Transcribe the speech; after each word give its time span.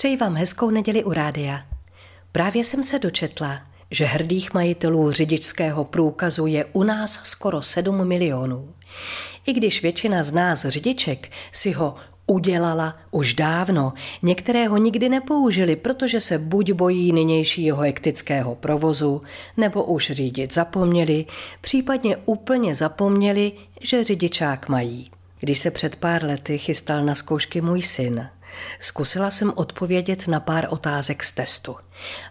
Přeji 0.00 0.16
vám 0.16 0.34
hezkou 0.34 0.70
neděli 0.70 1.04
u 1.04 1.12
rádia. 1.12 1.62
Právě 2.32 2.64
jsem 2.64 2.84
se 2.84 2.98
dočetla, 2.98 3.60
že 3.90 4.04
hrdých 4.04 4.54
majitelů 4.54 5.10
řidičského 5.10 5.84
průkazu 5.84 6.46
je 6.46 6.64
u 6.72 6.82
nás 6.82 7.20
skoro 7.22 7.62
7 7.62 8.08
milionů. 8.08 8.74
I 9.46 9.52
když 9.52 9.82
většina 9.82 10.22
z 10.24 10.32
nás 10.32 10.66
řidiček 10.66 11.30
si 11.52 11.72
ho 11.72 11.94
udělala 12.26 12.98
už 13.10 13.34
dávno, 13.34 13.92
některé 14.22 14.68
ho 14.68 14.76
nikdy 14.76 15.08
nepoužili, 15.08 15.76
protože 15.76 16.20
se 16.20 16.38
buď 16.38 16.72
bojí 16.72 17.12
nynějšího 17.12 17.76
hektického 17.76 18.54
provozu, 18.54 19.22
nebo 19.56 19.84
už 19.84 20.10
řídit 20.10 20.54
zapomněli, 20.54 21.26
případně 21.60 22.16
úplně 22.16 22.74
zapomněli, 22.74 23.52
že 23.80 24.04
řidičák 24.04 24.68
mají. 24.68 25.10
Když 25.40 25.58
se 25.58 25.70
před 25.70 25.96
pár 25.96 26.24
lety 26.24 26.58
chystal 26.58 27.04
na 27.04 27.14
zkoušky 27.14 27.60
můj 27.60 27.82
syn, 27.82 28.28
Zkusila 28.80 29.30
jsem 29.30 29.52
odpovědět 29.56 30.28
na 30.28 30.40
pár 30.40 30.66
otázek 30.70 31.22
z 31.22 31.32
testu. 31.32 31.76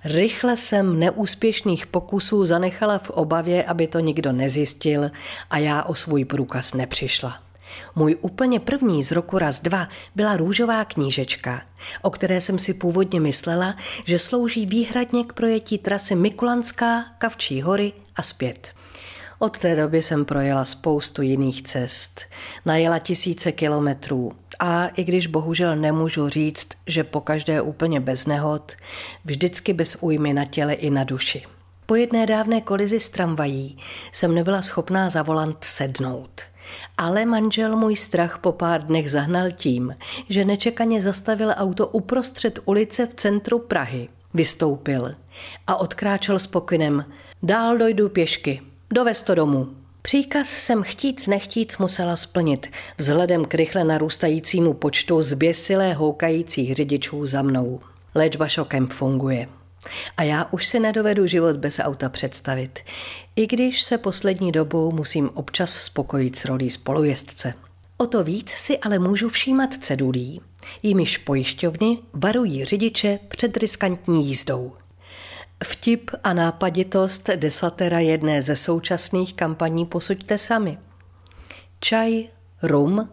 Rychle 0.06 0.58
jsem 0.58 1.00
neúspěšných 1.00 1.88
pokusů 1.88 2.46
zanechala 2.46 2.98
v 2.98 3.10
obavě, 3.10 3.64
aby 3.64 3.88
to 3.88 4.00
nikdo 4.00 4.32
nezjistil 4.32 5.12
a 5.50 5.58
já 5.58 5.84
o 5.84 5.96
svůj 5.96 6.26
průkaz 6.26 6.74
nepřišla. 6.74 7.44
Můj 7.96 8.18
úplně 8.22 8.60
první 8.60 9.04
z 9.04 9.12
roku 9.12 9.38
raz 9.38 9.60
dva 9.62 9.88
byla 10.16 10.38
růžová 10.38 10.86
knížečka, 10.86 11.62
o 12.02 12.10
které 12.10 12.42
jsem 12.42 12.60
si 12.60 12.74
původně 12.74 13.20
myslela, 13.20 13.76
že 14.06 14.20
slouží 14.20 14.66
výhradně 14.66 15.24
k 15.24 15.34
projetí 15.34 15.78
trasy 15.78 16.16
Mikulanská, 16.16 17.06
Kavčí 17.18 17.62
hory 17.62 17.94
a 18.16 18.22
zpět. 18.22 18.74
Od 19.42 19.60
té 19.60 19.76
doby 19.76 20.02
jsem 20.02 20.26
projela 20.26 20.66
spoustu 20.66 21.22
jiných 21.22 21.64
cest, 21.64 22.22
najela 22.66 23.00
tisíce 23.00 23.52
kilometrů 23.52 24.32
a 24.60 24.88
i 24.88 25.04
když 25.04 25.28
bohužel 25.28 25.76
nemůžu 25.76 26.30
říct, 26.30 26.68
že 26.88 27.04
po 27.04 27.22
každé 27.22 27.62
úplně 27.62 28.00
bez 28.00 28.28
nehod, 28.28 28.74
vždycky 29.26 29.74
bez 29.74 29.98
újmy 30.02 30.34
na 30.34 30.46
těle 30.46 30.74
i 30.74 30.90
na 30.90 31.04
duši. 31.04 31.44
Po 31.86 31.96
jedné 31.96 32.26
dávné 32.26 32.62
kolizi 32.62 33.00
s 33.00 33.10
tramvají 33.10 33.78
jsem 34.12 34.36
nebyla 34.36 34.62
schopná 34.62 35.10
za 35.10 35.24
volant 35.24 35.58
sednout. 35.64 36.42
Ale 36.98 37.26
manžel 37.26 37.76
můj 37.76 37.96
strach 37.96 38.38
po 38.38 38.52
pár 38.52 38.84
dnech 38.84 39.12
zahnal 39.12 39.52
tím, 39.52 39.96
že 40.30 40.46
nečekaně 40.46 41.02
zastavil 41.02 41.54
auto 41.56 41.88
uprostřed 41.88 42.60
ulice 42.66 43.06
v 43.06 43.14
centru 43.14 43.60
Prahy. 43.60 44.10
Vystoupil 44.34 45.16
a 45.68 45.76
odkráčel 45.76 46.40
s 46.40 46.48
pokynem. 46.48 47.06
Dál 47.44 47.78
dojdu 47.78 48.10
pěšky. 48.10 48.62
Dovez 48.92 49.22
to 49.22 49.36
domů. 49.36 49.68
Příkaz 50.02 50.50
jsem 50.50 50.84
chtíc 50.84 51.28
nechtíc 51.28 51.78
musela 51.78 52.16
splnit 52.16 52.68
vzhledem 52.98 53.46
k 53.46 53.54
rychle 53.54 53.84
narůstajícímu 53.84 54.74
počtu 54.74 55.22
zběsilé 55.22 55.94
houkajících 55.94 56.76
řidičů 56.76 57.26
za 57.26 57.42
mnou. 57.42 57.80
Léčba 58.16 58.48
šokem 58.48 58.88
funguje. 58.88 59.48
A 60.18 60.24
já 60.24 60.48
už 60.52 60.68
si 60.68 60.80
nedovedu 60.80 61.28
život 61.28 61.56
bez 61.56 61.80
auta 61.80 62.10
představit, 62.10 62.80
i 63.36 63.48
když 63.48 63.84
se 63.84 63.98
poslední 63.98 64.52
dobou 64.52 64.92
musím 64.92 65.30
občas 65.34 65.74
spokojit 65.74 66.36
s 66.36 66.46
rolí 66.46 66.70
spolujezdce. 66.70 67.54
O 67.98 68.06
to 68.06 68.24
víc 68.24 68.50
si 68.50 68.78
ale 68.78 69.00
můžu 69.00 69.30
všímat 69.30 69.74
cedulí, 69.74 70.42
jimiž 70.84 71.18
pojišťovny 71.18 71.98
varují 72.14 72.66
řidiče 72.66 73.20
před 73.28 73.58
riskantní 73.58 74.28
jízdou. 74.28 74.74
Vtip 75.64 76.12
a 76.24 76.34
nápaditost 76.34 77.30
desatera 77.36 78.00
jedné 78.00 78.42
ze 78.42 78.56
současných 78.56 79.34
kampaní 79.34 79.86
posuďte 79.86 80.38
sami. 80.38 80.78
Čaj, 81.80 82.28
rum, 82.62 83.10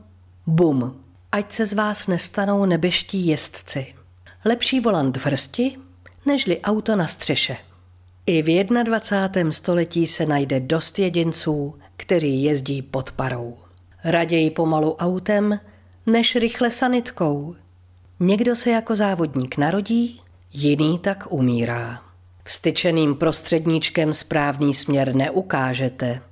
bum. 0.46 1.04
Ať 1.32 1.52
se 1.52 1.66
z 1.66 1.74
vás 1.74 2.06
nestanou 2.06 2.64
nebeští 2.64 3.26
jezdci. 3.26 3.94
Lepší 4.44 4.80
volant 4.80 5.16
v 5.16 5.26
hrsti, 5.26 5.76
nežli 6.26 6.60
auto 6.60 6.96
na 6.96 7.06
střeše. 7.06 7.56
I 8.26 8.42
v 8.42 8.64
21. 8.64 9.52
století 9.52 10.06
se 10.06 10.26
najde 10.26 10.60
dost 10.60 10.98
jedinců, 10.98 11.74
kteří 11.96 12.42
jezdí 12.42 12.82
pod 12.82 13.12
parou. 13.12 13.56
Raději 14.04 14.50
pomalu 14.50 14.96
autem, 14.96 15.60
než 16.06 16.36
rychle 16.36 16.70
sanitkou. 16.70 17.56
Někdo 18.20 18.56
se 18.56 18.70
jako 18.70 18.96
závodník 18.96 19.56
narodí, 19.56 20.20
jiný 20.52 20.98
tak 20.98 21.32
umírá. 21.32 22.05
Vstyčeným 22.46 23.14
prostředníčkem 23.14 24.14
správný 24.14 24.74
směr 24.74 25.14
neukážete. 25.14 26.22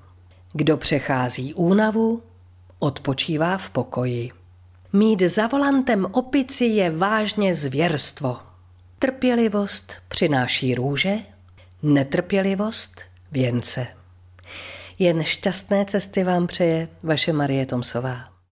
Kdo 0.52 0.76
přechází 0.76 1.54
únavu, 1.54 2.22
odpočívá 2.78 3.56
v 3.56 3.70
pokoji. 3.70 4.30
Mít 4.92 5.22
za 5.22 5.46
volantem 5.46 6.06
opici 6.12 6.64
je 6.64 6.90
vážně 6.90 7.54
zvěrstvo. 7.54 8.38
Trpělivost 8.98 9.94
přináší 10.08 10.74
růže, 10.74 11.14
netrpělivost 11.82 13.02
věnce. 13.32 13.86
Jen 14.98 15.24
šťastné 15.24 15.84
cesty 15.84 16.24
vám 16.24 16.46
přeje 16.46 16.88
vaše 17.02 17.32
Marie 17.32 17.66
Tomsová. 17.66 18.33